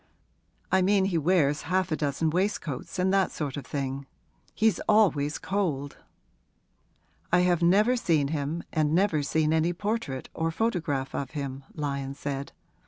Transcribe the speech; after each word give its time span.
'I 0.71 0.81
mean 0.81 1.05
he 1.05 1.17
wears 1.19 1.61
half 1.69 1.91
a 1.91 1.95
dozen 1.95 2.31
waistcoats, 2.31 2.97
and 2.97 3.13
that 3.13 3.29
sort 3.29 3.55
of 3.55 3.67
thing. 3.67 4.07
He's 4.55 4.79
always 4.89 5.37
cold.' 5.37 5.97
'I 7.31 7.41
have 7.41 7.61
never 7.61 7.95
seen 7.95 8.29
him 8.29 8.63
and 8.73 8.95
never 8.95 9.21
seen 9.21 9.53
any 9.53 9.73
portrait 9.73 10.27
or 10.33 10.49
photograph 10.49 11.13
of 11.13 11.29
him,' 11.37 11.65
Lyon 11.75 12.15
said. 12.15 12.51